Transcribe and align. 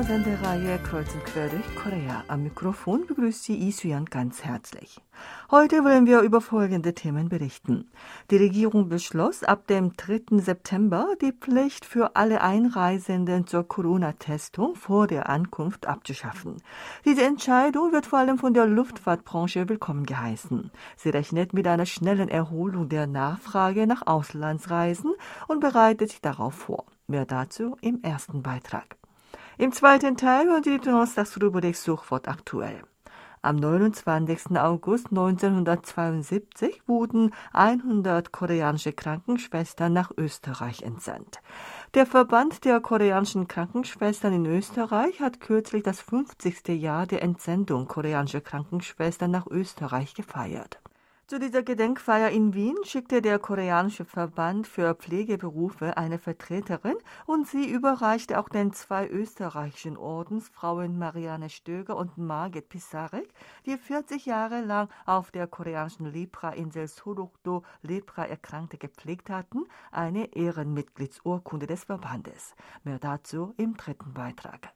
willkommen 0.00 0.24
zur 0.24 0.34
Sendereihe 0.34 0.78
Kreuz 0.78 1.14
und 1.14 1.24
Quer 1.24 1.48
durch 1.48 1.74
Korea. 1.74 2.24
Am 2.28 2.42
Mikrofon 2.42 3.06
begrüßt 3.06 3.44
Sie 3.44 3.68
Isuyan 3.68 4.06
ganz 4.06 4.42
herzlich. 4.44 5.00
Heute 5.50 5.84
wollen 5.84 6.06
wir 6.06 6.20
über 6.20 6.40
folgende 6.40 6.94
Themen 6.94 7.28
berichten. 7.28 7.90
Die 8.30 8.36
Regierung 8.36 8.88
beschloss, 8.88 9.44
ab 9.44 9.66
dem 9.66 9.96
3. 9.96 10.38
September 10.38 11.08
die 11.20 11.32
Pflicht 11.32 11.84
für 11.84 12.16
alle 12.16 12.40
Einreisenden 12.40 13.46
zur 13.46 13.66
Corona-Testung 13.68 14.74
vor 14.74 15.06
der 15.06 15.28
Ankunft 15.28 15.86
abzuschaffen. 15.86 16.62
Diese 17.04 17.24
Entscheidung 17.24 17.92
wird 17.92 18.06
vor 18.06 18.20
allem 18.20 18.38
von 18.38 18.54
der 18.54 18.66
Luftfahrtbranche 18.66 19.68
willkommen 19.68 20.06
geheißen. 20.06 20.70
Sie 20.96 21.10
rechnet 21.10 21.52
mit 21.52 21.66
einer 21.66 21.86
schnellen 21.86 22.28
Erholung 22.28 22.88
der 22.88 23.06
Nachfrage 23.06 23.86
nach 23.86 24.06
Auslandsreisen 24.06 25.12
und 25.48 25.60
bereitet 25.60 26.10
sich 26.10 26.20
darauf 26.22 26.54
vor. 26.54 26.86
Mehr 27.06 27.26
dazu 27.26 27.76
im 27.82 28.02
ersten 28.02 28.42
Beitrag. 28.42 28.99
Im 29.60 29.72
zweiten 29.72 30.16
Teil 30.16 30.46
hören 30.46 30.62
Sie 30.62 30.78
die 30.78 30.80
Donnerstagsrubrik 30.86 31.76
Suchwort 31.76 32.28
aktuell. 32.28 32.82
Am 33.42 33.56
29. 33.56 34.56
August 34.56 35.08
1972 35.10 36.80
wurden 36.86 37.34
100 37.52 38.32
koreanische 38.32 38.94
Krankenschwestern 38.94 39.92
nach 39.92 40.12
Österreich 40.16 40.80
entsandt. 40.80 41.42
Der 41.92 42.06
Verband 42.06 42.64
der 42.64 42.80
koreanischen 42.80 43.48
Krankenschwestern 43.48 44.32
in 44.32 44.46
Österreich 44.46 45.20
hat 45.20 45.40
kürzlich 45.40 45.82
das 45.82 46.00
50. 46.00 46.68
Jahr 46.68 47.06
der 47.06 47.20
Entsendung 47.20 47.86
koreanischer 47.86 48.40
Krankenschwestern 48.40 49.30
nach 49.30 49.46
Österreich 49.46 50.14
gefeiert. 50.14 50.80
Zu 51.30 51.38
dieser 51.38 51.62
Gedenkfeier 51.62 52.30
in 52.30 52.54
Wien 52.54 52.74
schickte 52.82 53.22
der 53.22 53.38
koreanische 53.38 54.04
Verband 54.04 54.66
für 54.66 54.96
Pflegeberufe 54.96 55.96
eine 55.96 56.18
Vertreterin 56.18 56.96
und 57.24 57.46
sie 57.46 57.70
überreichte 57.70 58.40
auch 58.40 58.48
den 58.48 58.72
zwei 58.72 59.06
österreichischen 59.08 59.96
Ordensfrauen 59.96 60.98
Marianne 60.98 61.48
Stöger 61.48 61.96
und 61.96 62.18
Margit 62.18 62.68
Pisarek, 62.68 63.32
die 63.64 63.78
40 63.78 64.26
Jahre 64.26 64.62
lang 64.62 64.88
auf 65.06 65.30
der 65.30 65.46
koreanischen 65.46 66.06
Lepra-Insel 66.06 66.88
Sorokdo 66.88 67.62
Lepra-Erkrankte 67.82 68.76
gepflegt 68.76 69.30
hatten, 69.30 69.66
eine 69.92 70.34
Ehrenmitgliedsurkunde 70.34 71.68
des 71.68 71.84
Verbandes. 71.84 72.56
Mehr 72.82 72.98
dazu 72.98 73.54
im 73.56 73.76
dritten 73.76 74.12
Beitrag. 74.14 74.72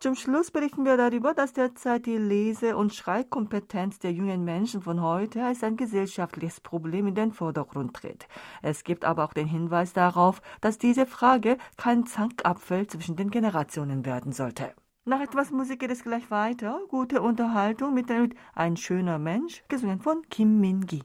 Zum 0.00 0.14
Schluss 0.14 0.50
berichten 0.50 0.84
wir 0.84 0.96
darüber, 0.96 1.34
dass 1.34 1.52
derzeit 1.52 2.06
die 2.06 2.16
Lese- 2.16 2.76
und 2.76 2.94
Schreibkompetenz 2.94 3.98
der 3.98 4.12
jungen 4.12 4.44
Menschen 4.44 4.82
von 4.82 5.00
heute 5.00 5.44
als 5.44 5.62
ein 5.62 5.76
gesellschaftliches 5.76 6.60
Problem 6.60 7.06
in 7.06 7.14
den 7.14 7.32
Vordergrund 7.32 7.94
tritt. 7.94 8.26
Es 8.62 8.84
gibt 8.84 9.04
aber 9.04 9.24
auch 9.24 9.32
den 9.32 9.46
Hinweis 9.46 9.92
darauf, 9.92 10.42
dass 10.60 10.78
diese 10.78 11.06
Frage 11.06 11.58
kein 11.76 12.06
Zankapfel 12.06 12.86
zwischen 12.86 13.16
den 13.16 13.30
Generationen 13.30 14.04
werden 14.04 14.32
sollte. 14.32 14.72
Nach 15.04 15.20
etwas 15.20 15.50
Musik 15.50 15.80
geht 15.80 15.90
es 15.90 16.04
gleich 16.04 16.30
weiter. 16.30 16.78
Gute 16.88 17.22
Unterhaltung 17.22 17.92
mit 17.92 18.06
Ein 18.54 18.76
schöner 18.76 19.18
Mensch, 19.18 19.64
gesungen 19.68 20.00
von 20.00 20.22
Kim 20.30 20.60
Min-gi. 20.60 21.02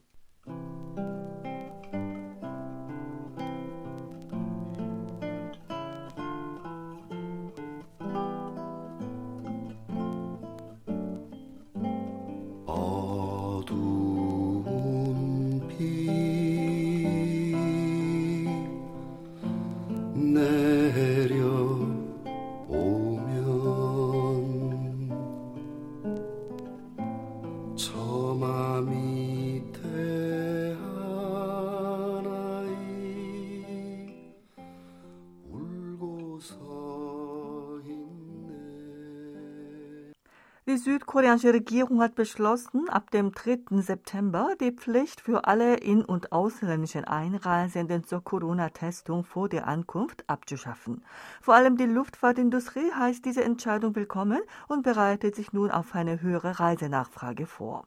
Südkoreanische 40.88 41.53
Regierung 41.53 42.02
hat 42.02 42.16
beschlossen, 42.16 42.88
ab 42.88 43.12
dem 43.12 43.34
3. 43.34 43.81
September 43.81 44.56
die 44.62 44.72
Pflicht 44.72 45.20
für 45.20 45.44
alle 45.44 45.75
in- 45.75 46.06
und 46.06 46.31
ausländischen 46.31 47.03
Einreisenden 47.03 48.06
zur 48.06 48.24
Corona-Testung 48.24 49.25
vor 49.25 49.50
der 49.50 49.68
Ankunft 49.68 50.24
abzuschaffen. 50.30 51.03
Vor 51.42 51.56
allem 51.56 51.75
die 51.75 51.88
Luftfahrtindustrie 51.88 52.90
heißt 52.94 53.25
diese 53.25 53.44
Entscheidung 53.44 53.98
willkommen 53.98 54.40
und 54.70 54.84
bereitet 54.84 55.36
sich 55.36 55.52
nun 55.52 55.72
auf 55.72 55.94
eine 55.94 56.22
höhere 56.22 56.58
Reisenachfrage 56.62 57.48
vor. 57.48 57.86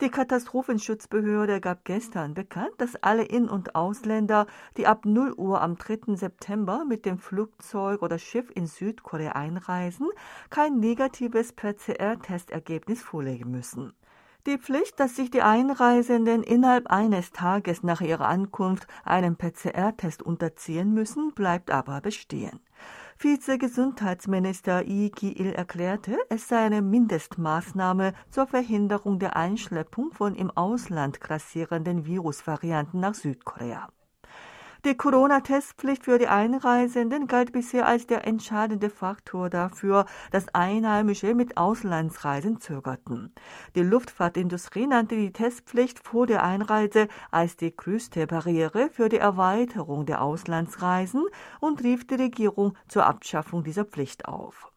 Die 0.00 0.08
Katastrophenschutzbehörde 0.08 1.60
gab 1.60 1.84
gestern 1.84 2.34
bekannt, 2.34 2.72
dass 2.78 2.96
alle 2.96 3.24
In- 3.24 3.48
und 3.48 3.76
Ausländer, 3.76 4.46
die 4.76 4.88
ab 4.88 5.04
0 5.04 5.34
Uhr 5.36 5.60
am 5.62 5.76
3. 5.76 6.16
September 6.16 6.84
mit 6.84 7.06
dem 7.06 7.18
Flugzeug 7.18 8.02
oder 8.02 8.18
Schiff 8.18 8.50
in 8.54 8.66
Südkorea 8.66 9.32
einreisen, 9.32 10.08
kein 10.50 10.80
negatives 10.80 11.52
PCR-Testergebnis 11.52 13.02
vorlegen 13.02 13.52
müssen. 13.52 13.92
Die 14.46 14.58
Pflicht, 14.58 14.98
dass 15.00 15.16
sich 15.16 15.30
die 15.30 15.42
Einreisenden 15.42 16.42
innerhalb 16.42 16.88
eines 16.88 17.30
Tages 17.30 17.82
nach 17.82 18.00
ihrer 18.00 18.26
Ankunft 18.26 18.86
einem 19.04 19.36
PCR-Test 19.36 20.22
unterziehen 20.22 20.92
müssen, 20.92 21.32
bleibt 21.32 21.70
aber 21.70 22.00
bestehen. 22.00 22.60
Vizegesundheitsminister 23.18 24.82
Lee 24.84 25.10
Ki-il 25.10 25.52
erklärte, 25.52 26.18
es 26.28 26.48
sei 26.48 26.58
eine 26.58 26.82
Mindestmaßnahme 26.82 28.12
zur 28.30 28.46
Verhinderung 28.46 29.18
der 29.18 29.36
Einschleppung 29.36 30.12
von 30.12 30.34
im 30.34 30.50
Ausland 30.50 31.20
grassierenden 31.20 32.06
Virusvarianten 32.06 33.00
nach 33.00 33.14
Südkorea. 33.14 33.88
Die 34.84 34.98
Corona-Testpflicht 34.98 36.04
für 36.04 36.18
die 36.18 36.28
Einreisenden 36.28 37.26
galt 37.26 37.52
bisher 37.52 37.86
als 37.86 38.06
der 38.06 38.26
entscheidende 38.26 38.90
Faktor 38.90 39.48
dafür, 39.48 40.04
dass 40.30 40.54
Einheimische 40.54 41.34
mit 41.34 41.56
Auslandsreisen 41.56 42.60
zögerten. 42.60 43.32
Die 43.76 43.80
Luftfahrtindustrie 43.80 44.86
nannte 44.86 45.16
die 45.16 45.32
Testpflicht 45.32 46.06
vor 46.06 46.26
der 46.26 46.42
Einreise 46.42 47.08
als 47.30 47.56
die 47.56 47.74
größte 47.74 48.26
Barriere 48.26 48.90
für 48.90 49.08
die 49.08 49.16
Erweiterung 49.16 50.04
der 50.04 50.20
Auslandsreisen 50.20 51.24
und 51.60 51.82
rief 51.82 52.06
die 52.06 52.16
Regierung 52.16 52.76
zur 52.86 53.06
Abschaffung 53.06 53.64
dieser 53.64 53.86
Pflicht 53.86 54.26
auf. 54.28 54.73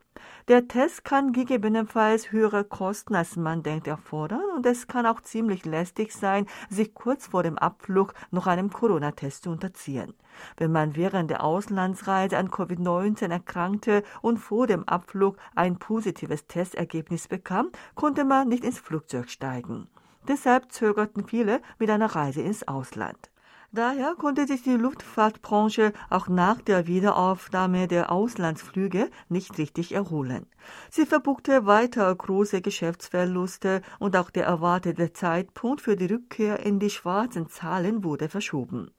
Der 0.47 0.66
Test 0.69 1.03
kann 1.03 1.34
gegebenenfalls 1.34 2.31
höhere 2.31 2.63
Kosten 2.63 3.16
als 3.16 3.35
man 3.35 3.63
denkt 3.63 3.85
erfordern 3.85 4.46
und 4.56 4.66
es 4.66 4.88
kann 4.88 5.06
auch 5.06 5.19
ziemlich 5.19 5.66
lästig 5.66 6.13
sein, 6.13 6.46
sich 6.69 6.94
kurz 6.94 7.28
vor 7.28 7.44
dem 7.44 7.58
Abflug 7.58 8.13
noch 8.31 8.47
einem 8.47 8.72
Corona-Test 8.72 9.44
zu 9.44 9.50
unterziehen. 9.50 10.13
Wenn 10.56 10.72
man 10.72 10.96
während 10.96 11.31
der 11.31 11.44
Auslandsreise 11.44 12.38
an 12.38 12.50
Covid-19 12.50 13.30
erkrankte 13.30 14.03
und 14.22 14.38
vor 14.38 14.68
dem 14.68 14.88
Abflug 14.88 15.35
ein 15.53 15.80
positives 15.80 16.47
Testergebnis 16.47 17.28
bekam, 17.28 17.69
konnte 17.96 18.24
man 18.24 18.47
nicht 18.47 18.64
ins 18.64 18.79
Flugzeug 18.79 19.29
steigen. 19.29 19.90
Deshalb 20.29 20.72
zögerten 20.72 21.28
viele 21.28 21.62
mit 21.78 21.90
einer 21.90 22.16
Reise 22.16 22.40
ins 22.40 22.66
Ausland. 22.66 23.29
Daher 23.77 24.15
konnte 24.15 24.47
sich 24.47 24.63
die 24.63 24.73
Luftfahrtbranche 24.73 25.93
auch 26.09 26.29
nach 26.29 26.61
der 26.61 26.88
Wiederaufnahme 26.88 27.88
der 27.88 28.11
Auslandsflüge 28.11 29.11
nicht 29.29 29.59
richtig 29.59 29.91
erholen. 29.91 30.47
Sie 30.90 31.05
verbuchte 31.05 31.67
weiter 31.67 32.16
große 32.16 32.61
Geschäftsverluste 32.61 33.84
und 33.99 34.17
auch 34.17 34.31
der 34.31 34.46
erwartete 34.47 35.13
Zeitpunkt 35.13 35.81
für 35.81 35.96
die 35.96 36.07
Rückkehr 36.07 36.66
in 36.66 36.79
die 36.79 36.90
schwarzen 36.90 37.49
Zahlen 37.49 38.03
wurde 38.03 38.29
verschoben. 38.29 38.90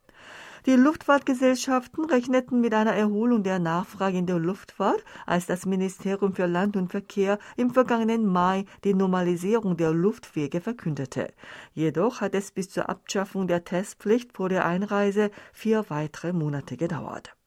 Die 0.68 0.76
Luftfahrtgesellschaften 0.76 2.04
rechneten 2.04 2.60
mit 2.60 2.74
einer 2.74 2.92
Erholung 2.92 3.42
der 3.42 3.58
Nachfrage 3.58 4.18
in 4.18 4.26
der 4.26 4.38
Luftfahrt, 4.38 5.02
als 5.24 5.46
das 5.46 5.64
Ministerium 5.64 6.34
für 6.34 6.44
Land 6.44 6.76
und 6.76 6.90
Verkehr 6.90 7.38
im 7.56 7.70
vergangenen 7.70 8.26
Mai 8.26 8.66
die 8.84 8.92
Normalisierung 8.92 9.78
der 9.78 9.92
Luftwege 9.92 10.60
verkündete. 10.60 11.32
Jedoch 11.72 12.20
hat 12.20 12.34
es 12.34 12.50
bis 12.50 12.68
zur 12.68 12.90
Abschaffung 12.90 13.48
der 13.48 13.64
Testpflicht 13.64 14.34
vor 14.34 14.50
der 14.50 14.66
Einreise 14.66 15.30
vier 15.54 15.86
weitere 15.88 16.34
Monate 16.34 16.76
gedauert. 16.76 17.37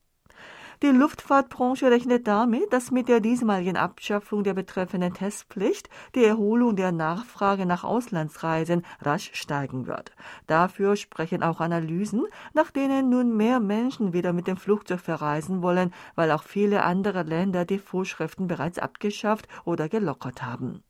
Die 0.83 0.87
Luftfahrtbranche 0.87 1.91
rechnet 1.91 2.25
damit, 2.25 2.73
dass 2.73 2.89
mit 2.89 3.07
der 3.07 3.19
diesmaligen 3.19 3.77
Abschaffung 3.77 4.43
der 4.43 4.55
betreffenden 4.55 5.13
Testpflicht 5.13 5.91
die 6.15 6.25
Erholung 6.25 6.75
der 6.75 6.91
Nachfrage 6.91 7.67
nach 7.67 7.83
Auslandsreisen 7.83 8.83
rasch 8.99 9.29
steigen 9.33 9.85
wird. 9.85 10.11
Dafür 10.47 10.95
sprechen 10.95 11.43
auch 11.43 11.59
Analysen, 11.59 12.25
nach 12.55 12.71
denen 12.71 13.11
nun 13.11 13.37
mehr 13.37 13.59
Menschen 13.59 14.13
wieder 14.13 14.33
mit 14.33 14.47
dem 14.47 14.57
Flugzeug 14.57 15.01
verreisen 15.01 15.61
wollen, 15.61 15.93
weil 16.15 16.31
auch 16.31 16.41
viele 16.41 16.81
andere 16.81 17.21
Länder 17.21 17.63
die 17.63 17.77
Vorschriften 17.77 18.47
bereits 18.47 18.79
abgeschafft 18.79 19.47
oder 19.65 19.87
gelockert 19.87 20.41
haben. 20.41 20.83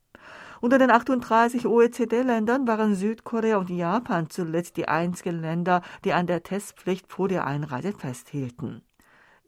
Unter 0.61 0.77
den 0.77 0.91
38 0.91 1.65
OECD-Ländern 1.65 2.65
waren 2.65 2.95
Südkorea 2.95 3.57
und 3.57 3.69
Japan 3.69 4.29
zuletzt 4.29 4.77
die 4.77 4.87
einzigen 4.87 5.41
Länder, 5.41 5.81
die 6.05 6.13
an 6.13 6.27
der 6.27 6.43
Testpflicht 6.43 7.11
vor 7.11 7.27
der 7.27 7.45
Einreise 7.45 7.91
festhielten. 7.91 8.83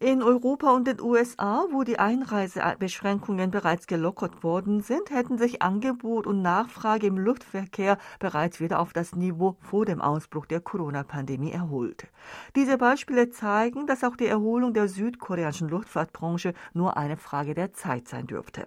In 0.04 0.22
Europa 0.22 0.70
und 0.70 0.86
den 0.86 1.00
USA, 1.00 1.64
wo 1.70 1.82
die 1.82 1.98
Einreisebeschränkungen 1.98 3.50
bereits 3.50 3.86
gelockert 3.86 4.44
worden 4.44 4.82
sind, 4.82 5.08
hätten 5.08 5.38
sich 5.38 5.62
Angebot 5.62 6.26
und 6.26 6.42
Nachfrage 6.42 7.06
im 7.06 7.16
Luftverkehr 7.16 7.96
bereits 8.18 8.60
wieder 8.60 8.80
auf 8.80 8.92
das 8.92 9.16
Niveau 9.16 9.56
vor 9.60 9.86
dem 9.86 10.02
Ausbruch 10.02 10.44
der 10.44 10.60
Corona-Pandemie 10.60 11.52
erholt. 11.52 12.08
Diese 12.54 12.76
Beispiele 12.76 13.30
zeigen, 13.30 13.86
dass 13.86 14.04
auch 14.04 14.16
die 14.16 14.26
Erholung 14.26 14.74
der 14.74 14.88
südkoreanischen 14.88 15.70
Luftfahrtbranche 15.70 16.52
nur 16.74 16.98
eine 16.98 17.16
Frage 17.16 17.54
der 17.54 17.72
Zeit 17.72 18.06
sein 18.06 18.26
dürfte. 18.26 18.66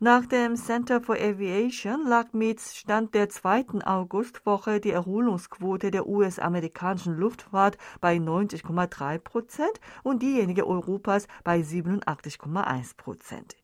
Nach 0.00 0.26
dem 0.26 0.56
Center 0.56 1.00
for 1.00 1.14
Aviation 1.14 2.04
lag 2.08 2.32
mit 2.32 2.60
Stand 2.60 3.14
der 3.14 3.28
zweiten 3.28 3.80
Augustwoche 3.80 4.80
die 4.80 4.90
Erholungsquote 4.90 5.92
der 5.92 6.08
US-amerikanischen 6.08 7.16
Luftfahrt 7.16 7.78
bei 8.00 8.16
90,3 8.16 9.18
Prozent 9.20 9.80
und 10.02 10.20
diejenige 10.20 10.66
Europas 10.66 11.28
bei 11.44 11.60
87,1 11.60 12.96
Prozent. 12.96 13.56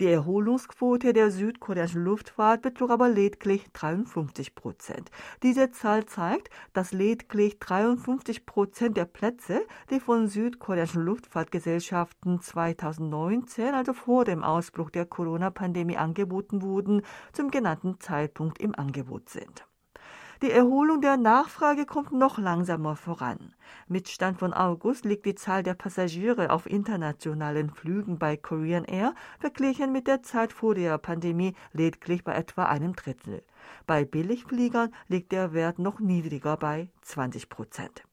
Die 0.00 0.06
Erholungsquote 0.06 1.12
der 1.12 1.30
südkoreanischen 1.30 2.04
Luftfahrt 2.04 2.62
betrug 2.62 2.90
aber 2.90 3.08
lediglich 3.08 3.66
53 3.72 4.54
Prozent. 4.54 5.10
Diese 5.42 5.70
Zahl 5.70 6.06
zeigt, 6.06 6.50
dass 6.72 6.92
lediglich 6.92 7.58
53 7.58 8.46
Prozent 8.46 8.96
der 8.96 9.06
Plätze, 9.06 9.66
die 9.90 10.00
von 10.00 10.28
südkoreanischen 10.28 11.02
Luftfahrtgesellschaften 11.02 12.40
2019, 12.40 13.74
also 13.74 13.92
vor 13.92 14.24
dem 14.24 14.42
Ausbruch 14.42 14.90
der 14.90 15.06
Corona-Pandemie 15.06 15.96
angeboten 15.96 16.62
wurden, 16.62 17.02
zum 17.32 17.50
genannten 17.50 18.00
Zeitpunkt 18.00 18.60
im 18.60 18.74
Angebot 18.74 19.30
sind. 19.30 19.66
Die 20.42 20.50
Erholung 20.50 21.00
der 21.00 21.16
Nachfrage 21.16 21.86
kommt 21.86 22.12
noch 22.12 22.36
langsamer 22.36 22.94
voran. 22.94 23.54
Mit 23.88 24.08
Stand 24.08 24.38
von 24.38 24.52
August 24.52 25.06
liegt 25.06 25.24
die 25.24 25.34
Zahl 25.34 25.62
der 25.62 25.72
Passagiere 25.72 26.50
auf 26.50 26.66
internationalen 26.66 27.70
Flügen 27.70 28.18
bei 28.18 28.36
Korean 28.36 28.84
Air 28.84 29.14
verglichen 29.38 29.92
mit 29.92 30.06
der 30.06 30.22
Zeit 30.22 30.52
vor 30.52 30.74
der 30.74 30.98
Pandemie 30.98 31.54
lediglich 31.72 32.22
bei 32.22 32.34
etwa 32.34 32.64
einem 32.64 32.94
Drittel. 32.94 33.42
Bei 33.86 34.04
Billigfliegern 34.04 34.92
liegt 35.08 35.32
der 35.32 35.54
Wert 35.54 35.78
noch 35.78 36.00
niedriger 36.00 36.58
bei 36.58 36.90
20 37.00 37.48
Prozent. 37.48 38.05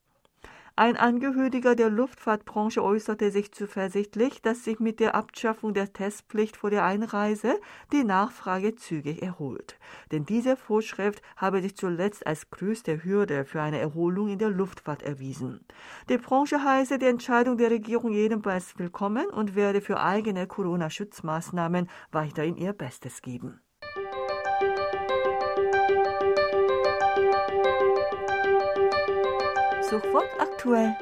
Ein 0.76 0.98
Angehöriger 0.98 1.76
der 1.76 1.92
Luftfahrtbranche 1.92 2.84
äußerte 2.84 3.30
sich 3.30 3.52
zuversichtlich, 3.52 4.42
dass 4.42 4.64
sich 4.64 4.80
mit 4.80 5.00
der 5.00 5.14
Abschaffung 5.14 5.76
der 5.76 5.94
Testpflicht 5.94 6.58
vor 6.58 6.72
der 6.72 6.84
Einreise 6.84 7.62
die 7.92 8.04
Nachfrage 8.04 8.74
zügig 8.74 9.22
erholt. 9.22 9.78
Denn 10.12 10.26
diese 10.26 10.58
Vorschrift 10.58 11.22
habe 11.38 11.62
sich 11.62 11.76
zuletzt 11.76 12.26
als 12.26 12.50
größte 12.50 13.04
Hürde 13.04 13.46
für 13.46 13.62
eine 13.62 13.78
Erholung 13.78 14.30
in 14.30 14.40
der 14.40 14.50
Luftfahrt 14.50 15.04
erwiesen. 15.04 15.64
Die 16.10 16.18
Branche 16.18 16.64
heiße 16.64 16.98
die 16.98 17.06
Entscheidung 17.06 17.60
der 17.60 17.70
Regierung 17.70 18.12
jedenfalls 18.12 18.80
willkommen 18.80 19.28
und 19.28 19.54
werde 19.54 19.80
für 19.80 20.00
eigene 20.00 20.48
Corona-Schutzmaßnahmen 20.48 21.88
weiterhin 22.12 22.58
ihr 22.58 22.74
Bestes 22.74 23.22
geben. 23.22 23.62
Sofort 29.94 30.30
aktuell. 30.40 30.96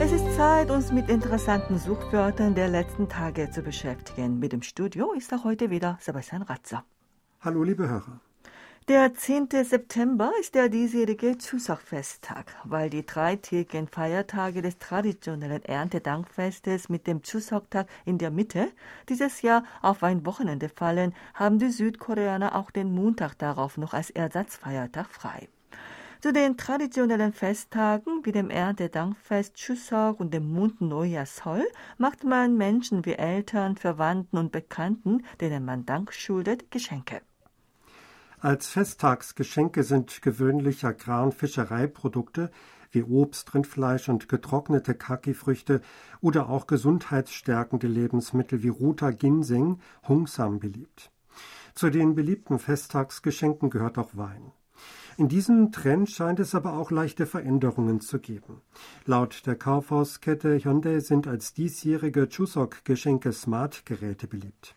Es 0.00 0.12
ist 0.12 0.34
Zeit, 0.34 0.70
uns 0.70 0.92
mit 0.92 1.10
interessanten 1.10 1.76
Suchwörtern 1.76 2.54
der 2.54 2.68
letzten 2.68 3.06
Tage 3.06 3.50
zu 3.50 3.60
beschäftigen. 3.60 4.38
Mit 4.38 4.52
dem 4.52 4.62
Studio 4.62 5.12
ist 5.12 5.30
auch 5.34 5.44
heute 5.44 5.68
wieder 5.68 5.98
Sebastian 6.00 6.40
Ratzer. 6.40 6.84
Hallo, 7.40 7.64
liebe 7.64 7.86
Hörer. 7.86 8.20
Der 8.88 9.12
10. 9.12 9.48
September 9.64 10.32
ist 10.40 10.54
der 10.54 10.70
diesjährige 10.70 11.36
Chuseok-Festtag, 11.36 12.56
weil 12.64 12.88
die 12.88 13.04
dreitägigen 13.04 13.86
Feiertage 13.86 14.62
des 14.62 14.78
traditionellen 14.78 15.62
Erntedankfestes 15.62 16.88
mit 16.88 17.06
dem 17.06 17.20
Chuseok-Tag 17.20 17.86
in 18.06 18.16
der 18.16 18.30
Mitte 18.30 18.72
dieses 19.10 19.42
Jahr 19.42 19.64
auf 19.82 20.02
ein 20.02 20.24
Wochenende 20.24 20.70
fallen, 20.70 21.14
haben 21.34 21.58
die 21.58 21.68
Südkoreaner 21.68 22.56
auch 22.56 22.70
den 22.70 22.94
Montag 22.94 23.36
darauf 23.36 23.76
noch 23.76 23.92
als 23.92 24.08
Ersatzfeiertag 24.08 25.10
frei. 25.10 25.50
Zu 26.22 26.32
den 26.32 26.56
traditionellen 26.56 27.34
Festtagen 27.34 28.24
wie 28.24 28.32
dem 28.32 28.48
Erntedankfest 28.48 29.54
Chuseok 29.56 30.18
und 30.18 30.32
dem 30.32 30.50
Mondneujahr 30.50 31.26
Sol 31.26 31.68
macht 31.98 32.24
man 32.24 32.56
Menschen 32.56 33.04
wie 33.04 33.16
Eltern, 33.16 33.76
Verwandten 33.76 34.38
und 34.38 34.50
Bekannten, 34.50 35.26
denen 35.42 35.66
man 35.66 35.84
Dank 35.84 36.14
schuldet, 36.14 36.70
Geschenke. 36.70 37.20
Als 38.40 38.68
Festtagsgeschenke 38.68 39.82
sind 39.82 40.22
gewöhnlich 40.22 40.84
Agrar- 40.84 41.24
und 41.24 41.34
Fischereiprodukte 41.34 42.52
wie 42.92 43.02
Obst, 43.02 43.52
Rindfleisch 43.52 44.08
und 44.08 44.28
getrocknete 44.28 44.94
Kakifrüchte 44.94 45.80
oder 46.20 46.48
auch 46.48 46.68
gesundheitsstärkende 46.68 47.88
Lebensmittel 47.88 48.62
wie 48.62 48.68
roter 48.68 49.12
Ginseng, 49.12 49.80
Hungsam 50.06 50.60
beliebt. 50.60 51.10
Zu 51.74 51.90
den 51.90 52.14
beliebten 52.14 52.60
Festtagsgeschenken 52.60 53.70
gehört 53.70 53.98
auch 53.98 54.10
Wein. 54.16 54.52
In 55.16 55.28
diesem 55.28 55.72
Trend 55.72 56.08
scheint 56.08 56.38
es 56.38 56.54
aber 56.54 56.74
auch 56.74 56.92
leichte 56.92 57.26
Veränderungen 57.26 58.00
zu 58.00 58.20
geben. 58.20 58.62
Laut 59.04 59.46
der 59.46 59.56
Kaufhauskette 59.56 60.58
Hyundai 60.62 61.00
sind 61.00 61.26
als 61.26 61.54
diesjährige 61.54 62.28
Chuseok-Geschenke 62.28 63.32
Smart-Geräte 63.32 64.28
beliebt. 64.28 64.76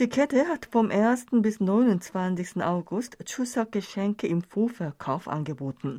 Die 0.00 0.08
Kette 0.08 0.48
hat 0.48 0.64
vom 0.72 0.90
1. 0.90 1.26
bis 1.30 1.60
29. 1.60 2.62
August 2.62 3.18
Chuseok-Geschenke 3.22 4.26
im 4.26 4.40
Vorverkauf 4.40 5.28
angeboten. 5.28 5.98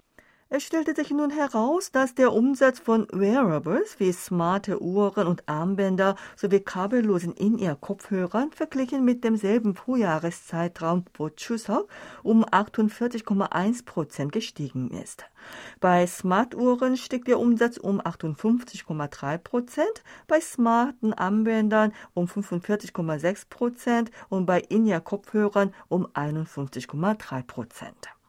Es 0.53 0.63
stellte 0.63 0.93
sich 0.93 1.11
nun 1.11 1.29
heraus, 1.29 1.93
dass 1.93 2.13
der 2.13 2.33
Umsatz 2.33 2.77
von 2.77 3.07
Wearables 3.13 4.01
wie 4.01 4.11
smarte 4.11 4.81
Uhren 4.81 5.25
und 5.25 5.47
Armbänder 5.47 6.17
sowie 6.35 6.59
kabellosen 6.59 7.33
In-Ear-Kopfhörern 7.35 8.51
verglichen 8.51 9.05
mit 9.05 9.23
demselben 9.23 9.75
Vorjahreszeitraum 9.75 11.05
vor 11.13 11.33
Chuseok 11.37 11.87
um 12.21 12.43
48,1 12.43 13.85
Prozent 13.85 14.33
gestiegen 14.33 14.91
ist. 14.91 15.23
Bei 15.79 16.05
Smartuhren 16.05 16.97
stieg 16.97 17.23
der 17.23 17.39
Umsatz 17.39 17.77
um 17.77 18.01
58,3 18.01 19.37
Prozent, 19.37 20.03
bei 20.27 20.41
smarten 20.41 21.13
Armbändern 21.13 21.93
um 22.13 22.25
45,6 22.25 23.47
Prozent 23.49 24.11
und 24.27 24.45
bei 24.45 24.59
In-Ear-Kopfhörern 24.59 25.73
um 25.87 26.07
51,3 26.07 27.43
Prozent. 27.43 28.20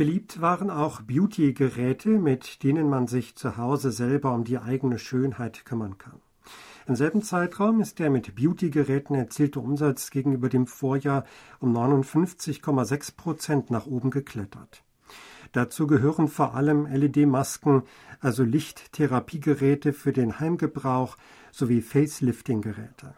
Beliebt 0.00 0.40
waren 0.40 0.70
auch 0.70 1.02
Beauty-Geräte, 1.02 2.08
mit 2.08 2.62
denen 2.62 2.88
man 2.88 3.06
sich 3.06 3.36
zu 3.36 3.58
Hause 3.58 3.92
selber 3.92 4.32
um 4.32 4.44
die 4.44 4.56
eigene 4.56 4.98
Schönheit 4.98 5.66
kümmern 5.66 5.98
kann. 5.98 6.22
Im 6.86 6.96
selben 6.96 7.20
Zeitraum 7.20 7.82
ist 7.82 7.98
der 7.98 8.08
mit 8.08 8.34
Beauty-Geräten 8.34 9.14
erzielte 9.14 9.60
Umsatz 9.60 10.10
gegenüber 10.10 10.48
dem 10.48 10.66
Vorjahr 10.66 11.26
um 11.58 11.76
59,6 11.76 13.14
Prozent 13.14 13.70
nach 13.70 13.84
oben 13.84 14.10
geklettert. 14.10 14.84
Dazu 15.52 15.86
gehören 15.86 16.28
vor 16.28 16.54
allem 16.54 16.86
LED-Masken, 16.86 17.82
also 18.20 18.42
Lichttherapiegeräte 18.42 19.92
für 19.92 20.14
den 20.14 20.40
Heimgebrauch 20.40 21.18
sowie 21.52 21.82
Facelifting-Geräte. 21.82 23.12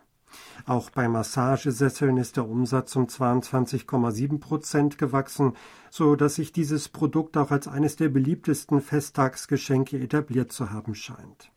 Auch 0.67 0.91
bei 0.91 1.09
Massagesesseln 1.09 2.17
ist 2.17 2.37
der 2.37 2.49
Umsatz 2.49 2.95
um 2.97 3.07
22,7 3.07 4.39
Prozent 4.39 4.99
gewachsen, 4.99 5.55
so 5.91 6.17
dass 6.17 6.37
sich 6.37 6.53
dieses 6.53 6.89
Produkt 6.89 7.37
auch 7.37 7.51
als 7.51 7.69
eines 7.69 7.97
der 7.97 8.09
beliebtesten 8.09 8.81
Festtagsgeschenke 8.81 9.99
etabliert 9.99 10.53
zu 10.53 10.71
haben 10.71 10.95
scheint. 10.95 11.51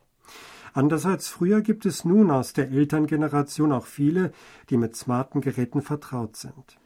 Anders 0.74 1.06
als 1.06 1.28
früher 1.28 1.62
gibt 1.62 1.86
es 1.86 2.04
nun 2.04 2.30
aus 2.30 2.52
der 2.52 2.70
Elterngeneration 2.70 3.72
auch 3.72 3.86
viele, 3.86 4.32
die 4.68 4.76
mit 4.76 4.94
smarten 4.94 5.40
Geräten 5.40 5.80
vertraut 5.80 6.36
sind. 6.36 6.78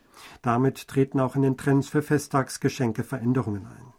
Damit 0.42 0.86
treten 0.86 1.18
auch 1.18 1.34
in 1.34 1.42
den 1.42 1.56
Trends 1.56 1.88
für 1.88 2.02
Festtagsgeschenke 2.02 3.02
Veränderungen 3.02 3.66
ein. 3.66 3.89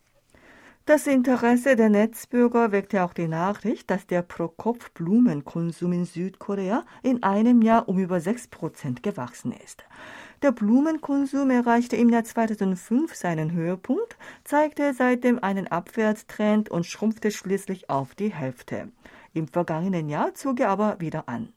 Das 0.92 1.08
Interesse 1.08 1.78
der 1.78 1.88
Netzbürger 1.88 2.74
weckte 2.74 3.02
auch 3.02 3.14
die 3.14 3.30
Nachricht, 3.30 3.90
dass 3.90 4.08
der 4.08 4.24
Pro-Kopf-Blumenkonsum 4.24 5.94
in 5.94 6.04
Südkorea 6.04 6.84
in 7.02 7.24
einem 7.24 7.62
Jahr 7.62 7.88
um 7.88 7.98
über 7.98 8.20
6 8.20 8.50
Prozent 8.50 9.02
gewachsen 9.02 9.54
ist. 9.54 9.86
Der 10.42 10.52
Blumenkonsum 10.52 11.50
erreichte 11.50 11.96
im 11.96 12.10
Jahr 12.10 12.26
2005 12.26 13.16
seinen 13.16 13.54
Höhepunkt, 13.54 14.18
zeigte 14.44 14.94
seitdem 14.94 15.42
einen 15.42 15.68
Abwärtstrend 15.68 16.68
und 16.68 16.86
schrumpfte 16.86 17.32
schließlich 17.32 17.90
auf 17.90 18.14
die 18.14 18.34
Hälfte. 18.34 18.90
Im 19.34 19.48
vergangenen 19.48 20.10
Jahr 20.10 20.34
zog 20.34 20.60
er 20.60 20.68
aber 20.68 21.00
wieder 21.00 21.30
an. 21.30 21.54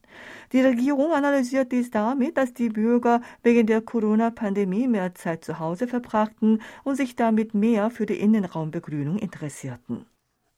Die 0.52 0.60
Regierung 0.60 1.12
analysiert 1.12 1.72
dies 1.72 1.90
damit, 1.90 2.36
dass 2.36 2.54
die 2.54 2.68
Bürger 2.68 3.20
wegen 3.42 3.66
der 3.66 3.80
Corona-Pandemie 3.80 4.88
mehr 4.88 5.14
Zeit 5.14 5.44
zu 5.44 5.58
Hause 5.58 5.88
verbrachten 5.88 6.62
und 6.84 6.96
sich 6.96 7.16
damit 7.16 7.54
mehr 7.54 7.90
für 7.90 8.06
die 8.06 8.20
Innenraumbegrünung 8.20 9.18
interessierten. 9.18 10.06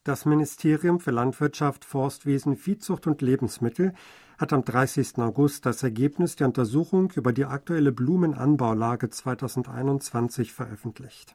Das 0.05 0.25
Ministerium 0.25 1.01
für 1.01 1.11
Landwirtschaft, 1.11 1.85
Forstwesen, 1.85 2.57
Viehzucht 2.57 3.07
und 3.09 3.23
Lebensmittel 3.23 3.93
hat 4.39 4.53
am 4.53 4.65
30. 4.65 5.19
August 5.19 5.67
das 5.67 5.83
Ergebnis 5.83 6.37
der 6.37 6.47
Untersuchung 6.47 7.11
über 7.17 7.33
die 7.33 7.45
aktuelle 7.45 7.91
Blumenanbaulage 7.91 9.11
2021 9.11 10.53
veröffentlicht. 10.53 11.35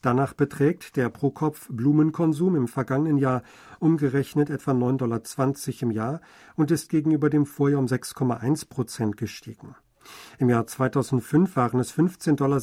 Danach 0.00 0.34
beträgt 0.34 0.96
der 0.96 1.08
Pro-Kopf-Blumenkonsum 1.08 2.54
im 2.56 2.68
vergangenen 2.68 3.18
Jahr 3.18 3.42
umgerechnet 3.80 4.50
etwa 4.50 4.72
9,20 4.72 4.96
Dollar 4.96 5.82
im 5.82 5.90
Jahr 5.90 6.20
und 6.54 6.70
ist 6.70 6.88
gegenüber 6.88 7.30
dem 7.30 7.46
Vorjahr 7.46 7.80
um 7.80 7.86
6,1 7.86 8.68
Prozent 8.68 9.16
gestiegen. 9.16 9.74
Im 10.38 10.48
Jahr 10.48 10.66
2005 10.66 11.56
waren 11.56 11.80
es 11.80 11.92
15,60 11.92 12.36
Dollar 12.36 12.60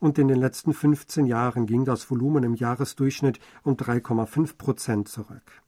und 0.00 0.18
in 0.18 0.28
den 0.28 0.38
letzten 0.38 0.74
15 0.74 1.26
Jahren 1.26 1.66
ging 1.66 1.84
das 1.84 2.10
Volumen 2.10 2.44
im 2.44 2.54
Jahresdurchschnitt 2.54 3.40
um 3.62 3.76
3,5 3.76 4.56
Prozent 4.56 5.08
zurück. 5.08 5.59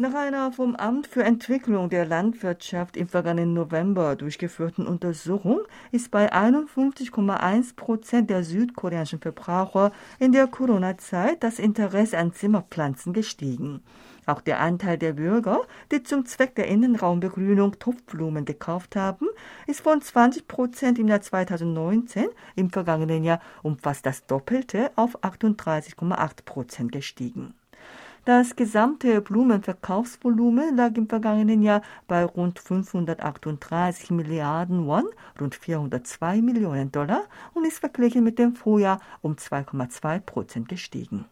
Nach 0.00 0.14
einer 0.14 0.52
vom 0.52 0.76
Amt 0.76 1.08
für 1.08 1.24
Entwicklung 1.24 1.90
der 1.90 2.06
Landwirtschaft 2.06 2.96
im 2.96 3.08
vergangenen 3.08 3.52
November 3.52 4.14
durchgeführten 4.14 4.86
Untersuchung 4.86 5.62
ist 5.90 6.12
bei 6.12 6.32
51,1 6.32 7.74
Prozent 7.74 8.30
der 8.30 8.44
südkoreanischen 8.44 9.18
Verbraucher 9.18 9.90
in 10.20 10.30
der 10.30 10.46
Corona-Zeit 10.46 11.42
das 11.42 11.58
Interesse 11.58 12.16
an 12.16 12.32
Zimmerpflanzen 12.32 13.12
gestiegen. 13.12 13.82
Auch 14.24 14.40
der 14.40 14.60
Anteil 14.60 14.98
der 14.98 15.14
Bürger, 15.14 15.62
die 15.90 16.04
zum 16.04 16.26
Zweck 16.26 16.54
der 16.54 16.68
Innenraumbegrünung 16.68 17.80
Topfblumen 17.80 18.44
gekauft 18.44 18.94
haben, 18.94 19.26
ist 19.66 19.80
von 19.80 20.00
20 20.00 20.46
Prozent 20.46 21.00
im 21.00 21.08
Jahr 21.08 21.22
2019 21.22 22.28
im 22.54 22.70
vergangenen 22.70 23.24
Jahr 23.24 23.40
um 23.64 23.76
fast 23.76 24.06
das 24.06 24.26
Doppelte 24.26 24.92
auf 24.94 25.24
38,8 25.24 26.44
Prozent 26.44 26.92
gestiegen. 26.92 27.57
Das 28.28 28.56
gesamte 28.56 29.22
Blumenverkaufsvolumen 29.22 30.76
lag 30.76 30.94
im 30.96 31.08
vergangenen 31.08 31.62
Jahr 31.62 31.80
bei 32.06 32.26
rund 32.26 32.58
538 32.58 34.10
Milliarden 34.10 34.86
Won, 34.86 35.06
rund 35.40 35.54
402 35.54 36.42
Millionen 36.42 36.92
Dollar, 36.92 37.22
und 37.54 37.66
ist 37.66 37.78
verglichen 37.78 38.22
mit 38.22 38.38
dem 38.38 38.54
Vorjahr 38.54 39.00
um 39.22 39.36
2,2 39.36 40.20
Prozent 40.20 40.68
gestiegen. 40.68 41.24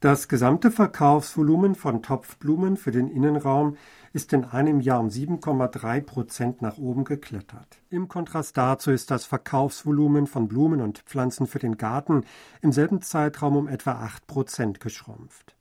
Das 0.00 0.28
gesamte 0.28 0.70
Verkaufsvolumen 0.70 1.74
von 1.74 2.02
Topfblumen 2.02 2.76
für 2.76 2.90
den 2.90 3.08
Innenraum 3.08 3.78
ist 4.12 4.34
in 4.34 4.44
einem 4.44 4.82
Jahr 4.82 5.00
um 5.00 5.08
7,3 5.08 6.02
Prozent 6.02 6.60
nach 6.60 6.76
oben 6.76 7.04
geklettert. 7.04 7.78
Im 7.88 8.08
Kontrast 8.08 8.58
dazu 8.58 8.90
ist 8.90 9.10
das 9.10 9.24
Verkaufsvolumen 9.24 10.26
von 10.26 10.48
Blumen 10.48 10.82
und 10.82 10.98
Pflanzen 10.98 11.46
für 11.46 11.60
den 11.60 11.78
Garten 11.78 12.24
im 12.60 12.72
selben 12.72 13.00
Zeitraum 13.00 13.56
um 13.56 13.68
etwa 13.68 13.92
8 13.92 14.26
Prozent 14.26 14.80
geschrumpft. 14.80 15.55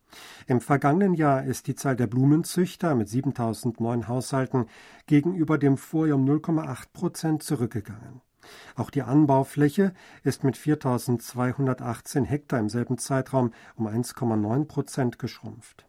Im 0.48 0.62
vergangenen 0.62 1.14
Jahr 1.14 1.44
ist 1.44 1.68
die 1.68 1.76
Zahl 1.76 1.96
der 1.96 2.08
Blumenzüchter 2.08 2.96
mit 2.96 3.10
7000 3.10 3.80
neuen 3.80 4.08
Haushalten 4.08 4.66
gegenüber 5.08 5.58
dem 5.58 5.78
Vorjahr 5.78 6.18
um 6.18 6.26
0,8 6.26 6.94
Prozent 6.94 7.44
zurückgegangen. 7.44 8.22
Auch 8.76 8.90
die 8.90 9.02
Anbaufläche 9.02 9.94
ist 10.24 10.44
mit 10.44 10.58
4218 10.58 12.26
Hektar 12.26 12.60
im 12.60 12.70
selben 12.70 12.98
Zeitraum 12.98 13.52
um 13.76 13.88
1,9 13.88 14.66
Prozent 14.66 15.20
geschrumpft. 15.20 15.86